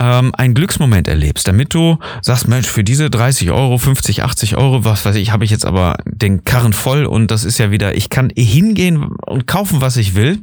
ähm, 0.00 0.34
einen 0.34 0.54
Glücksmoment 0.54 1.06
erlebst, 1.06 1.46
damit 1.46 1.74
du 1.74 1.98
sagst, 2.22 2.48
Mensch, 2.48 2.66
für 2.66 2.82
diese 2.82 3.10
30 3.10 3.50
Euro, 3.50 3.78
50, 3.78 4.24
80 4.24 4.56
Euro, 4.56 4.84
was 4.84 5.04
weiß 5.04 5.16
ich, 5.16 5.30
habe 5.30 5.44
ich 5.44 5.50
jetzt 5.50 5.66
aber 5.66 5.98
den 6.06 6.44
Karren 6.44 6.72
voll 6.72 7.04
und 7.04 7.30
das 7.30 7.44
ist 7.44 7.58
ja 7.58 7.70
wieder, 7.70 7.94
ich 7.94 8.08
kann 8.08 8.32
hingehen 8.34 9.04
und 9.26 9.46
kaufen, 9.46 9.80
was 9.80 9.96
ich 9.96 10.14
will. 10.14 10.38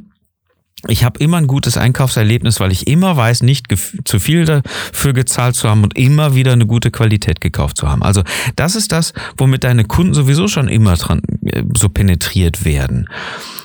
Ich 0.86 1.02
habe 1.02 1.18
immer 1.18 1.38
ein 1.38 1.48
gutes 1.48 1.76
Einkaufserlebnis, 1.76 2.60
weil 2.60 2.70
ich 2.70 2.86
immer 2.86 3.16
weiß, 3.16 3.42
nicht 3.42 3.66
zu 4.04 4.20
viel 4.20 4.44
dafür 4.44 5.12
gezahlt 5.12 5.56
zu 5.56 5.68
haben 5.68 5.82
und 5.82 5.98
immer 5.98 6.36
wieder 6.36 6.52
eine 6.52 6.66
gute 6.66 6.92
Qualität 6.92 7.40
gekauft 7.40 7.78
zu 7.78 7.88
haben. 7.88 8.04
Also 8.04 8.22
das 8.54 8.76
ist 8.76 8.92
das, 8.92 9.12
womit 9.36 9.64
deine 9.64 9.84
Kunden 9.84 10.14
sowieso 10.14 10.46
schon 10.46 10.68
immer 10.68 10.94
dran, 10.94 11.20
äh, 11.46 11.64
so 11.76 11.88
penetriert 11.88 12.64
werden. 12.64 13.08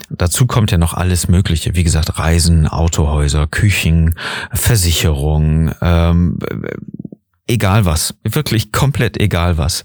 Dazu 0.09 0.45
kommt 0.45 0.71
ja 0.71 0.77
noch 0.77 0.93
alles 0.93 1.27
Mögliche. 1.27 1.75
Wie 1.75 1.83
gesagt, 1.83 2.17
Reisen, 2.19 2.67
Autohäuser, 2.67 3.47
Küchen, 3.47 4.15
Versicherung, 4.51 5.71
ähm, 5.81 6.39
egal 7.47 7.85
was. 7.85 8.15
Wirklich 8.23 8.71
komplett 8.71 9.19
egal 9.19 9.57
was. 9.57 9.83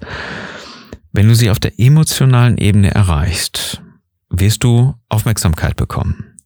Wenn 1.12 1.28
du 1.28 1.34
sie 1.34 1.50
auf 1.50 1.58
der 1.58 1.78
emotionalen 1.80 2.58
Ebene 2.58 2.94
erreichst, 2.94 3.82
wirst 4.30 4.62
du 4.64 4.94
Aufmerksamkeit 5.08 5.76
bekommen. 5.76 6.36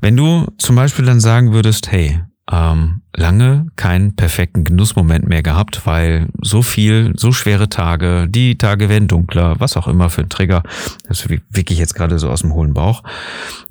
Wenn 0.00 0.16
du 0.16 0.46
zum 0.58 0.76
Beispiel 0.76 1.04
dann 1.04 1.20
sagen 1.20 1.52
würdest, 1.52 1.90
hey, 1.90 2.20
ähm, 2.50 3.02
lange 3.14 3.66
keinen 3.76 4.16
perfekten 4.16 4.64
Genussmoment 4.64 5.28
mehr 5.28 5.42
gehabt, 5.42 5.86
weil 5.86 6.28
so 6.40 6.62
viel, 6.62 7.12
so 7.16 7.32
schwere 7.32 7.68
Tage, 7.68 8.26
die 8.28 8.56
Tage 8.56 8.88
werden 8.88 9.08
dunkler, 9.08 9.60
was 9.60 9.76
auch 9.76 9.86
immer 9.86 10.08
für 10.08 10.22
ein 10.22 10.30
Trigger, 10.30 10.62
das 11.06 11.28
wirklich 11.28 11.78
jetzt 11.78 11.94
gerade 11.94 12.18
so 12.18 12.30
aus 12.30 12.40
dem 12.40 12.54
hohlen 12.54 12.74
Bauch. 12.74 13.02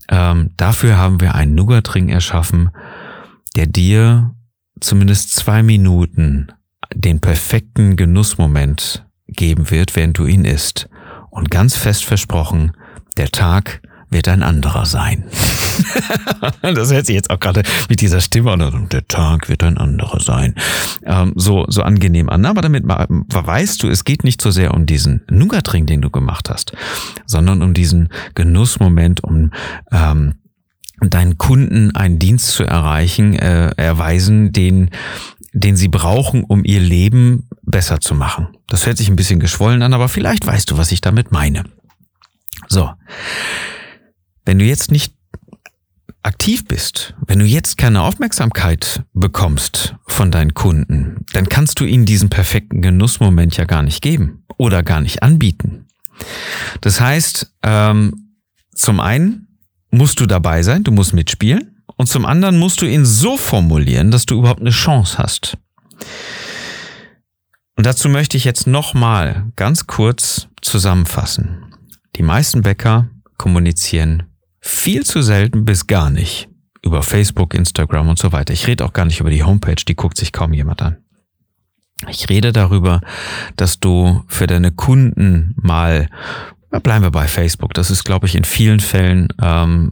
Ähm, 0.09 0.51
dafür 0.57 0.97
haben 0.97 1.21
wir 1.21 1.33
einen 1.33 1.55
Nougatring 1.55 2.09
erschaffen, 2.09 2.69
der 3.55 3.65
dir 3.65 4.35
zumindest 4.79 5.35
zwei 5.35 5.63
Minuten 5.63 6.51
den 6.93 7.19
perfekten 7.19 7.95
Genussmoment 7.95 9.05
geben 9.27 9.71
wird, 9.71 9.95
während 9.95 10.17
du 10.17 10.25
ihn 10.25 10.45
isst. 10.45 10.87
Und 11.31 11.51
ganz 11.51 11.75
fest 11.75 12.05
versprochen, 12.05 12.71
der 13.17 13.29
Tag 13.29 13.81
wird 14.09 14.27
ein 14.27 14.43
anderer 14.43 14.85
sein. 14.85 15.25
das 16.61 16.91
hört 16.91 17.05
sich 17.05 17.15
jetzt 17.15 17.29
auch 17.29 17.39
gerade 17.39 17.63
mit 17.89 18.01
dieser 18.01 18.21
Stimme 18.21 18.51
an. 18.53 18.89
Der 18.89 19.07
Tag 19.07 19.49
wird 19.49 19.63
ein 19.63 19.77
anderer 19.77 20.19
sein. 20.19 20.55
Ähm, 21.05 21.33
so, 21.35 21.65
so 21.67 21.83
angenehm 21.83 22.29
an. 22.29 22.45
Aber 22.45 22.61
damit 22.61 22.83
weißt 22.85 23.83
du, 23.83 23.89
es 23.89 24.03
geht 24.03 24.23
nicht 24.23 24.41
so 24.41 24.51
sehr 24.51 24.73
um 24.73 24.85
diesen 24.85 25.21
Nougatring, 25.29 25.85
den 25.85 26.01
du 26.01 26.09
gemacht 26.09 26.49
hast, 26.49 26.73
sondern 27.25 27.61
um 27.61 27.73
diesen 27.73 28.09
Genussmoment, 28.35 29.23
um 29.23 29.51
ähm, 29.91 30.35
deinen 31.01 31.37
Kunden 31.37 31.95
einen 31.95 32.17
Dienst 32.17 32.47
zu 32.47 32.63
erreichen, 32.63 33.33
äh, 33.33 33.71
erweisen, 33.77 34.51
den 34.51 34.89
den 35.53 35.75
sie 35.75 35.87
brauchen, 35.87 36.43
um 36.43 36.63
ihr 36.63 36.79
Leben 36.79 37.49
besser 37.63 37.99
zu 37.99 38.13
machen. 38.13 38.49
Das 38.67 38.85
hört 38.85 38.97
sich 38.97 39.09
ein 39.09 39.15
bisschen 39.15 39.39
geschwollen 39.39 39.81
an, 39.81 39.93
aber 39.93 40.07
vielleicht 40.07 40.45
weißt 40.45 40.69
du, 40.69 40.77
was 40.77 40.91
ich 40.91 41.01
damit 41.01 41.31
meine. 41.31 41.63
So. 42.67 42.91
Wenn 44.47 44.59
du 44.59 44.65
jetzt 44.65 44.91
nicht 44.91 45.13
aktiv 46.23 46.63
bist, 46.63 47.15
wenn 47.27 47.39
du 47.39 47.45
jetzt 47.45 47.75
keine 47.75 48.01
Aufmerksamkeit 48.01 49.03
bekommst 49.13 49.95
von 50.07 50.31
deinen 50.31 50.53
Kunden, 50.53 51.25
dann 51.33 51.49
kannst 51.49 51.81
du 51.81 51.83
ihnen 51.83 52.05
diesen 52.05 52.29
perfekten 52.29 52.81
Genussmoment 52.81 53.57
ja 53.57 53.65
gar 53.65 53.83
nicht 53.83 54.01
geben 54.01 54.45
oder 54.57 54.83
gar 54.83 55.01
nicht 55.01 55.21
anbieten. 55.21 55.87
Das 56.79 57.01
heißt, 57.01 57.55
ähm, 57.63 58.37
zum 58.73 59.01
einen 59.01 59.59
musst 59.91 60.21
du 60.21 60.25
dabei 60.25 60.63
sein, 60.63 60.85
du 60.85 60.93
musst 60.93 61.13
mitspielen 61.13 61.83
und 61.97 62.07
zum 62.07 62.25
anderen 62.25 62.57
musst 62.57 62.81
du 62.81 62.85
ihn 62.85 63.05
so 63.05 63.35
formulieren, 63.35 64.11
dass 64.11 64.25
du 64.25 64.39
überhaupt 64.39 64.61
eine 64.61 64.69
Chance 64.69 65.17
hast. 65.17 65.57
Und 67.75 67.85
dazu 67.85 68.07
möchte 68.07 68.37
ich 68.37 68.45
jetzt 68.45 68.65
nochmal 68.65 69.51
ganz 69.57 69.87
kurz 69.87 70.47
zusammenfassen. 70.61 71.75
Die 72.15 72.23
meisten 72.23 72.61
Bäcker 72.61 73.09
kommunizieren 73.37 74.23
viel 74.67 75.05
zu 75.05 75.21
selten 75.21 75.65
bis 75.65 75.87
gar 75.87 76.09
nicht 76.09 76.49
über 76.83 77.01
Facebook, 77.01 77.53
Instagram 77.53 78.09
und 78.09 78.19
so 78.19 78.31
weiter. 78.31 78.53
Ich 78.53 78.67
rede 78.67 78.85
auch 78.85 78.93
gar 78.93 79.05
nicht 79.05 79.19
über 79.19 79.29
die 79.29 79.43
Homepage, 79.43 79.75
die 79.75 79.95
guckt 79.95 80.17
sich 80.17 80.31
kaum 80.31 80.53
jemand 80.53 80.81
an. 80.81 80.97
Ich 82.07 82.29
rede 82.29 82.51
darüber, 82.53 83.01
dass 83.55 83.79
du 83.79 84.23
für 84.27 84.45
deine 84.45 84.71
Kunden 84.71 85.55
mal, 85.59 86.09
bleiben 86.79 87.03
wir 87.03 87.11
bei 87.11 87.27
Facebook, 87.27 87.73
das 87.73 87.91
ist, 87.91 88.03
glaube 88.03 88.27
ich, 88.27 88.35
in 88.35 88.43
vielen 88.43 88.79
Fällen 88.79 89.27
ähm, 89.41 89.91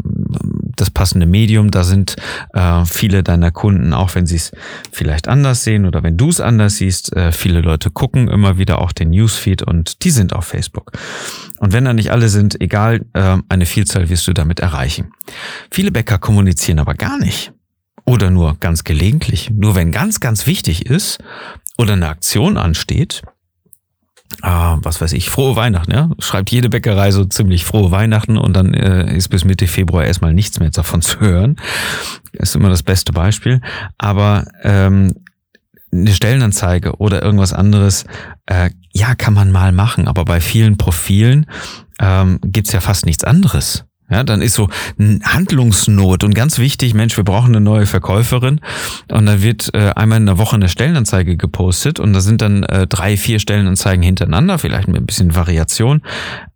das 0.75 0.89
passende 0.89 1.25
Medium. 1.25 1.71
Da 1.71 1.83
sind 1.83 2.15
äh, 2.53 2.85
viele 2.85 3.23
deiner 3.23 3.51
Kunden, 3.51 3.93
auch 3.93 4.15
wenn 4.15 4.25
sie 4.25 4.35
es 4.35 4.51
vielleicht 4.91 5.27
anders 5.27 5.63
sehen 5.63 5.85
oder 5.85 6.03
wenn 6.03 6.17
du 6.17 6.29
es 6.29 6.41
anders 6.41 6.77
siehst, 6.77 7.15
äh, 7.15 7.31
viele 7.31 7.61
Leute 7.61 7.89
gucken 7.89 8.27
immer 8.27 8.57
wieder 8.57 8.81
auch 8.81 8.91
den 8.91 9.09
Newsfeed 9.09 9.63
und 9.63 10.03
die 10.03 10.11
sind 10.11 10.33
auf 10.33 10.45
Facebook. 10.45 10.91
Und 11.59 11.73
wenn 11.73 11.85
da 11.85 11.93
nicht 11.93 12.11
alle 12.11 12.29
sind, 12.29 12.59
egal, 12.61 13.05
äh, 13.13 13.37
eine 13.49 13.65
Vielzahl 13.65 14.09
wirst 14.09 14.27
du 14.27 14.33
damit 14.33 14.59
erreichen. 14.59 15.11
Viele 15.71 15.91
Bäcker 15.91 16.17
kommunizieren 16.17 16.79
aber 16.79 16.93
gar 16.93 17.17
nicht. 17.17 17.51
Oder 18.05 18.29
nur 18.29 18.57
ganz 18.59 18.83
gelegentlich. 18.83 19.49
Nur 19.49 19.75
wenn 19.75 19.91
ganz, 19.91 20.19
ganz 20.19 20.45
wichtig 20.45 20.85
ist 20.85 21.17
oder 21.77 21.93
eine 21.93 22.07
Aktion 22.07 22.57
ansteht, 22.57 23.23
ah, 24.41 24.77
was 24.81 25.01
weiß 25.01 25.13
ich, 25.13 25.29
frohe 25.29 25.55
Weihnachten, 25.55 25.91
ja. 25.91 26.09
Schreibt 26.19 26.51
jede 26.51 26.69
Bäckerei 26.69 27.11
so 27.11 27.25
ziemlich 27.25 27.65
frohe 27.65 27.91
Weihnachten 27.91 28.37
und 28.37 28.53
dann 28.53 28.73
äh, 28.73 29.15
ist 29.15 29.29
bis 29.29 29.45
Mitte 29.45 29.67
Februar 29.67 30.05
erstmal 30.05 30.33
nichts 30.33 30.59
mehr 30.59 30.69
davon 30.69 31.01
zu 31.01 31.19
hören. 31.19 31.57
Ist 32.31 32.55
immer 32.55 32.69
das 32.69 32.83
beste 32.83 33.13
Beispiel. 33.13 33.61
Aber 33.97 34.45
ähm, 34.63 35.13
eine 35.91 36.13
Stellenanzeige 36.13 36.97
oder 36.97 37.21
irgendwas 37.23 37.53
anderes, 37.53 38.05
äh, 38.45 38.69
ja, 38.93 39.15
kann 39.15 39.33
man 39.33 39.51
mal 39.51 39.71
machen, 39.71 40.07
aber 40.07 40.25
bei 40.25 40.39
vielen 40.39 40.77
Profilen 40.77 41.45
ähm, 41.99 42.39
gibt's 42.43 42.71
ja 42.71 42.81
fast 42.81 43.05
nichts 43.05 43.23
anderes. 43.23 43.85
Ja, 44.09 44.23
dann 44.23 44.41
ist 44.41 44.53
so 44.53 44.69
Handlungsnot 44.99 46.23
und 46.23 46.35
ganz 46.35 46.59
wichtig, 46.59 46.93
Mensch, 46.93 47.17
wir 47.17 47.23
brauchen 47.23 47.55
eine 47.55 47.61
neue 47.61 47.87
Verkäuferin. 47.87 48.61
Und 49.11 49.25
dann 49.25 49.41
wird 49.41 49.73
äh, 49.73 49.91
einmal 49.95 50.19
in 50.19 50.27
der 50.27 50.37
Woche 50.37 50.55
eine 50.55 50.69
Stellenanzeige 50.69 51.37
gepostet 51.37 51.99
und 51.99 52.13
da 52.13 52.21
sind 52.21 52.41
dann 52.41 52.63
äh, 52.63 52.85
drei, 52.85 53.17
vier 53.17 53.39
Stellenanzeigen 53.39 54.03
hintereinander, 54.03 54.59
vielleicht 54.59 54.87
mit 54.87 55.01
ein 55.01 55.07
bisschen 55.07 55.35
Variation. 55.35 56.03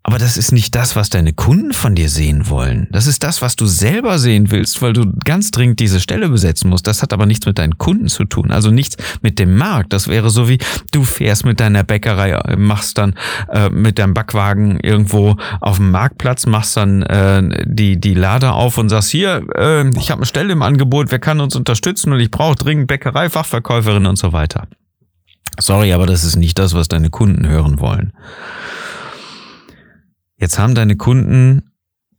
Aber 0.10 0.18
das 0.18 0.38
ist 0.38 0.52
nicht 0.52 0.74
das, 0.74 0.96
was 0.96 1.10
deine 1.10 1.34
Kunden 1.34 1.72
von 1.72 1.94
dir 1.94 2.10
sehen 2.10 2.50
wollen. 2.50 2.88
Das 2.90 3.06
ist 3.06 3.24
das, 3.24 3.44
was 3.44 3.56
du 3.56 3.68
selber 3.68 4.18
sehen 4.18 4.50
willst, 4.50 4.82
weil 4.82 4.92
du 4.92 5.06
ganz 5.24 5.52
dringend 5.52 5.80
diese 5.80 6.00
Stelle 6.00 6.30
besetzen 6.30 6.72
musst. 6.72 6.88
Das 6.88 7.04
hat 7.04 7.14
aber 7.14 7.28
nichts 7.28 7.46
mit 7.46 7.60
deinen 7.60 7.78
Kunden 7.78 8.08
zu 8.08 8.26
tun. 8.26 8.50
Also 8.50 8.72
nichts 8.72 8.98
mit 9.22 9.38
dem 9.38 9.56
Markt. 9.56 9.94
Das 9.94 10.08
wäre 10.08 10.32
so 10.32 10.50
wie 10.50 10.58
du 10.92 11.04
fährst 11.04 11.46
mit 11.46 11.60
deiner 11.60 11.84
Bäckerei, 11.84 12.42
machst 12.58 12.98
dann 12.98 13.14
äh, 13.54 13.70
mit 13.70 14.00
deinem 14.00 14.16
Backwagen 14.16 14.80
irgendwo 14.80 15.38
auf 15.62 15.78
dem 15.78 15.92
Marktplatz, 15.92 16.48
machst 16.48 16.76
dann 16.76 17.04
äh, 17.04 17.64
die, 17.68 18.02
die 18.02 18.16
Lader 18.16 18.56
auf 18.56 18.80
und 18.80 18.90
sagst, 18.90 19.12
hier, 19.12 19.44
äh, 19.54 19.88
ich 19.96 20.10
habe 20.10 20.22
eine 20.22 20.26
Stelle 20.26 20.54
im 20.54 20.64
Angebot, 20.64 21.12
wer 21.12 21.20
kann 21.20 21.40
uns 21.40 21.56
unterstützen 21.56 22.14
und 22.14 22.20
ich 22.20 22.32
brauche 22.32 22.56
dringend 22.56 22.88
Bäckerei, 22.88 23.30
Fachverkäuferin 23.30 24.08
und 24.08 24.18
so 24.18 24.34
weiter. 24.34 24.68
Sorry, 25.60 25.94
aber 25.94 26.08
das 26.08 26.24
ist 26.24 26.36
nicht 26.36 26.58
das, 26.58 26.74
was 26.74 26.88
deine 26.88 27.12
Kunden 27.12 27.48
hören 27.48 27.80
wollen. 27.80 28.14
Jetzt 30.40 30.58
haben 30.58 30.74
deine 30.74 30.96
Kunden, 30.96 31.70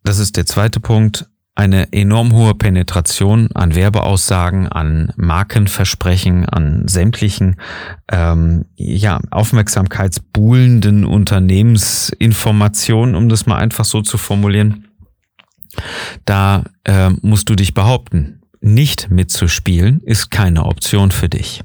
das 0.05 0.19
ist 0.19 0.37
der 0.37 0.47
zweite 0.47 0.79
Punkt, 0.79 1.27
eine 1.55 1.93
enorm 1.93 2.33
hohe 2.33 2.55
Penetration 2.55 3.49
an 3.53 3.75
Werbeaussagen, 3.75 4.69
an 4.69 5.13
Markenversprechen, 5.17 6.47
an 6.47 6.87
sämtlichen 6.87 7.57
ähm, 8.11 8.67
ja, 8.77 9.21
aufmerksamkeitsbuhlenden 9.31 11.05
Unternehmensinformationen, 11.05 13.15
um 13.15 13.29
das 13.29 13.45
mal 13.47 13.57
einfach 13.57 13.85
so 13.85 14.01
zu 14.03 14.17
formulieren. 14.17 14.89
Da 16.25 16.65
äh, 16.85 17.11
musst 17.23 17.51
du 17.51 17.55
dich 17.55 17.75
behaupten. 17.75 18.41
Nicht 18.61 19.11
mitzuspielen 19.11 20.01
ist 20.01 20.31
keine 20.31 20.67
Option 20.67 21.11
für 21.11 21.29
dich. 21.29 21.63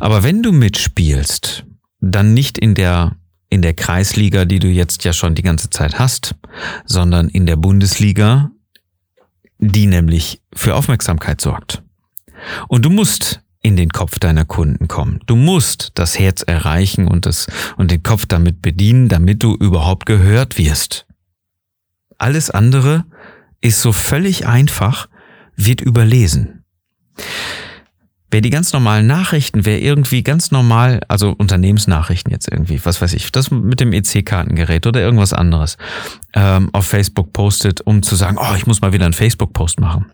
Aber 0.00 0.22
wenn 0.22 0.42
du 0.42 0.52
mitspielst, 0.52 1.66
dann 2.00 2.32
nicht 2.34 2.58
in 2.58 2.74
der 2.74 3.16
in 3.54 3.62
der 3.62 3.74
Kreisliga, 3.74 4.46
die 4.46 4.58
du 4.58 4.66
jetzt 4.66 5.04
ja 5.04 5.12
schon 5.12 5.36
die 5.36 5.42
ganze 5.42 5.70
Zeit 5.70 5.96
hast, 5.96 6.34
sondern 6.86 7.28
in 7.28 7.46
der 7.46 7.54
Bundesliga, 7.54 8.50
die 9.58 9.86
nämlich 9.86 10.42
für 10.52 10.74
Aufmerksamkeit 10.74 11.40
sorgt. 11.40 11.80
Und 12.66 12.84
du 12.84 12.90
musst 12.90 13.42
in 13.62 13.76
den 13.76 13.90
Kopf 13.90 14.18
deiner 14.18 14.44
Kunden 14.44 14.88
kommen. 14.88 15.20
Du 15.26 15.36
musst 15.36 15.92
das 15.94 16.18
Herz 16.18 16.42
erreichen 16.42 17.06
und, 17.06 17.26
das, 17.26 17.46
und 17.76 17.92
den 17.92 18.02
Kopf 18.02 18.26
damit 18.26 18.60
bedienen, 18.60 19.08
damit 19.08 19.44
du 19.44 19.54
überhaupt 19.54 20.04
gehört 20.04 20.58
wirst. 20.58 21.06
Alles 22.18 22.50
andere 22.50 23.04
ist 23.60 23.80
so 23.80 23.92
völlig 23.92 24.48
einfach, 24.48 25.08
wird 25.54 25.80
überlesen. 25.80 26.64
Wer 28.34 28.40
die 28.40 28.50
ganz 28.50 28.72
normalen 28.72 29.06
Nachrichten, 29.06 29.64
wer 29.64 29.80
irgendwie 29.80 30.24
ganz 30.24 30.50
normal, 30.50 30.98
also 31.06 31.36
Unternehmensnachrichten 31.38 32.32
jetzt 32.32 32.50
irgendwie, 32.50 32.84
was 32.84 33.00
weiß 33.00 33.12
ich, 33.12 33.30
das 33.30 33.52
mit 33.52 33.78
dem 33.78 33.92
EC-Kartengerät 33.92 34.88
oder 34.88 35.00
irgendwas 35.00 35.32
anderes, 35.32 35.76
ähm, 36.34 36.68
auf 36.72 36.84
Facebook 36.84 37.32
postet, 37.32 37.82
um 37.82 38.02
zu 38.02 38.16
sagen, 38.16 38.36
oh, 38.40 38.56
ich 38.56 38.66
muss 38.66 38.80
mal 38.80 38.92
wieder 38.92 39.04
einen 39.04 39.14
Facebook-Post 39.14 39.78
machen 39.78 40.06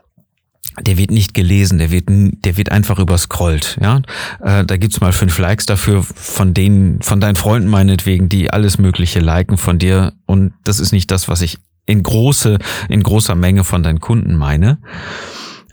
der 0.79 0.99
wird 0.99 1.11
nicht 1.11 1.33
gelesen, 1.33 1.79
der 1.79 1.91
wird, 1.91 2.09
der 2.09 2.57
wird 2.59 2.71
einfach 2.71 2.99
überscrollt. 2.99 3.79
Ja, 3.81 4.03
äh, 4.41 4.67
da 4.67 4.77
gibt's 4.77 5.01
mal 5.01 5.13
fünf 5.13 5.39
Likes 5.39 5.65
dafür 5.65 6.03
von 6.03 6.53
denen, 6.53 7.01
von 7.01 7.21
deinen 7.21 7.37
Freunden 7.37 7.69
meinetwegen, 7.69 8.29
die 8.29 8.53
alles 8.53 8.77
Mögliche 8.77 9.21
liken 9.21 9.57
von 9.57 9.79
dir. 9.79 10.13
Und 10.27 10.53
das 10.65 10.79
ist 10.79 10.93
nicht 10.93 11.11
das, 11.11 11.29
was 11.29 11.41
ich 11.41 11.59
in 11.87 12.03
große, 12.03 12.59
in 12.91 13.03
großer 13.03 13.35
Menge 13.35 13.65
von 13.65 13.83
deinen 13.83 14.01
Kunden 14.01 14.37
meine. 14.37 14.79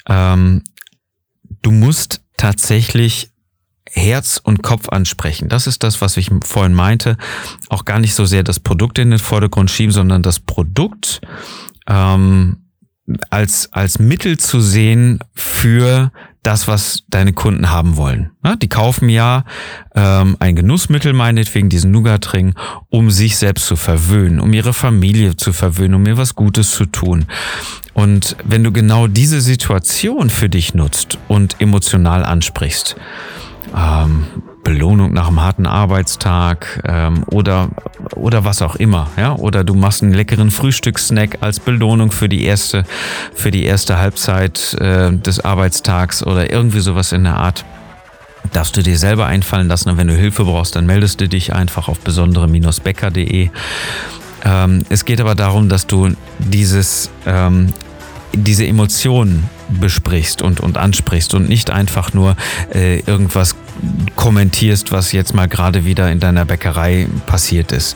Ähm, 0.08 0.64
du 1.62 1.72
musst 1.72 2.22
tatsächlich 2.38 3.32
Herz 3.90 4.40
und 4.44 4.64
Kopf 4.64 4.90
ansprechen. 4.90 5.50
Das 5.50 5.68
ist 5.68 5.84
das, 5.84 6.02
was 6.02 6.18
ich 6.18 6.30
vorhin 6.44 6.74
meinte. 6.74 7.18
Auch 7.70 7.86
gar 7.86 8.00
nicht 8.00 8.16
so 8.16 8.26
sehr 8.26 8.44
das 8.44 8.60
Produkt 8.60 9.00
in 9.00 9.12
den 9.12 9.20
Vordergrund 9.20 9.72
schieben, 9.72 9.92
sondern 9.92 10.24
das 10.24 10.40
Produkt 10.40 11.22
ähm, 11.88 12.68
als, 13.30 13.72
als 13.72 14.00
Mittel 14.00 14.38
zu 14.38 14.60
sehen 14.60 15.20
für 15.34 16.12
das, 16.48 16.66
was 16.70 17.04
deine 17.10 17.34
Kunden 17.34 17.72
haben 17.72 17.98
wollen. 17.98 18.32
Die 18.62 18.70
kaufen 18.70 19.10
ja 19.10 19.44
ähm, 19.94 20.38
ein 20.40 20.56
Genussmittel, 20.56 21.12
meinetwegen 21.12 21.68
diesen 21.68 21.92
Nougat-Ring, 21.92 22.56
um 22.90 23.12
sich 23.12 23.36
selbst 23.36 23.66
zu 23.66 23.76
verwöhnen, 23.76 24.40
um 24.40 24.54
ihre 24.54 24.72
Familie 24.72 25.36
zu 25.36 25.52
verwöhnen, 25.52 25.96
um 25.96 26.04
mir 26.04 26.18
was 26.18 26.36
Gutes 26.36 26.72
zu 26.72 26.86
tun. 26.86 27.26
Und 27.94 28.38
wenn 28.46 28.64
du 28.64 28.72
genau 28.72 29.08
diese 29.08 29.42
Situation 29.42 30.30
für 30.30 30.48
dich 30.48 30.74
nutzt 30.74 31.18
und 31.28 31.60
emotional 31.60 32.24
ansprichst, 32.24 32.96
ähm, 33.76 34.28
Belohnung 34.68 35.14
nach 35.14 35.30
einem 35.30 35.42
harten 35.42 35.66
Arbeitstag 35.66 36.84
ähm, 36.86 37.24
oder 37.28 37.70
oder 38.16 38.44
was 38.44 38.62
auch 38.62 38.76
immer, 38.76 39.08
ja, 39.16 39.34
oder 39.34 39.64
du 39.64 39.76
machst 39.76 40.04
einen 40.04 40.14
leckeren 40.14 40.52
Frühstückssnack 40.52 41.38
als 41.40 41.62
Belohnung 41.62 42.12
für 42.12 42.28
die 42.28 42.44
erste 42.44 42.84
für 43.34 43.50
die 43.50 43.64
erste 43.64 43.98
Halbzeit 43.98 44.74
äh, 44.82 45.14
des 45.14 45.40
Arbeitstags 45.40 46.22
oder 46.22 46.52
irgendwie 46.52 46.82
sowas 46.82 47.14
in 47.14 47.24
der 47.24 47.38
Art. 47.38 47.64
Darfst 48.52 48.76
du 48.76 48.84
dir 48.84 48.98
selber 48.98 49.26
einfallen 49.26 49.70
lassen 49.70 49.90
und 49.90 49.98
wenn 49.98 50.08
du 50.08 50.16
Hilfe 50.16 50.44
brauchst, 50.44 50.76
dann 50.76 50.86
meldest 50.86 51.22
du 51.22 51.30
dich 51.30 51.54
einfach 51.54 51.88
auf 51.88 52.00
besondere-becker.de. 52.00 53.50
Ähm, 54.44 54.86
es 54.90 55.06
geht 55.06 55.22
aber 55.22 55.36
darum, 55.36 55.70
dass 55.70 55.88
du 55.88 56.10
dieses 56.40 57.10
ähm, 57.26 57.74
diese 58.34 58.68
Emotionen 58.68 59.50
besprichst 59.70 60.42
und, 60.42 60.60
und 60.60 60.78
ansprichst 60.78 61.34
und 61.34 61.50
nicht 61.50 61.70
einfach 61.72 62.14
nur 62.14 62.36
äh, 62.74 63.00
irgendwas 63.02 63.56
kommentierst, 64.16 64.92
was 64.92 65.12
jetzt 65.12 65.34
mal 65.34 65.48
gerade 65.48 65.86
wieder 65.86 66.12
in 66.12 66.20
deiner 66.20 66.46
Bäckerei 66.46 67.08
passiert 67.26 67.72
ist. 67.72 67.96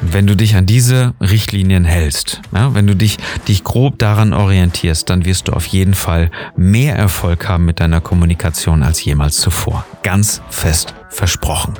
Wenn 0.00 0.26
du 0.26 0.36
dich 0.36 0.54
an 0.54 0.66
diese 0.66 1.14
Richtlinien 1.20 1.84
hältst, 1.84 2.40
ja, 2.54 2.74
wenn 2.74 2.86
du 2.86 2.94
dich, 2.94 3.18
dich 3.48 3.64
grob 3.64 3.98
daran 3.98 4.32
orientierst, 4.32 5.10
dann 5.10 5.24
wirst 5.24 5.48
du 5.48 5.52
auf 5.52 5.66
jeden 5.66 5.94
Fall 5.94 6.30
mehr 6.56 6.96
Erfolg 6.96 7.48
haben 7.48 7.64
mit 7.64 7.80
deiner 7.80 8.00
Kommunikation 8.00 8.82
als 8.82 9.04
jemals 9.04 9.38
zuvor. 9.38 9.84
Ganz 10.02 10.42
fest 10.50 10.94
versprochen. 11.10 11.74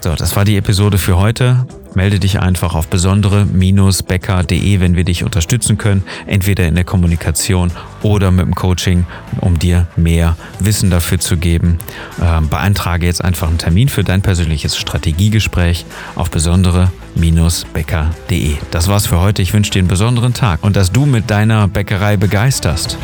So, 0.00 0.14
das 0.14 0.36
war 0.36 0.44
die 0.44 0.56
Episode 0.56 0.98
für 0.98 1.16
heute. 1.16 1.64
Melde 1.94 2.18
dich 2.18 2.40
einfach 2.40 2.74
auf 2.74 2.88
besondere-becker.de, 2.88 4.80
wenn 4.80 4.96
wir 4.96 5.04
dich 5.04 5.24
unterstützen 5.24 5.76
können, 5.78 6.02
entweder 6.26 6.66
in 6.66 6.74
der 6.74 6.84
Kommunikation 6.84 7.70
oder 8.02 8.30
mit 8.30 8.46
dem 8.46 8.54
Coaching, 8.54 9.04
um 9.40 9.58
dir 9.58 9.86
mehr 9.96 10.36
Wissen 10.58 10.90
dafür 10.90 11.18
zu 11.18 11.36
geben. 11.36 11.78
Ähm, 12.20 12.48
beantrage 12.48 13.06
jetzt 13.06 13.24
einfach 13.24 13.48
einen 13.48 13.58
Termin 13.58 13.88
für 13.88 14.04
dein 14.04 14.22
persönliches 14.22 14.76
Strategiegespräch 14.76 15.84
auf 16.14 16.30
besondere-becker.de. 16.30 18.56
Das 18.70 18.88
war's 18.88 19.06
für 19.06 19.20
heute. 19.20 19.42
Ich 19.42 19.52
wünsche 19.52 19.72
dir 19.72 19.80
einen 19.80 19.88
besonderen 19.88 20.32
Tag 20.34 20.62
und 20.62 20.76
dass 20.76 20.92
du 20.92 21.06
mit 21.06 21.30
deiner 21.30 21.66
Bäckerei 21.68 22.16
begeisterst. 22.16 22.98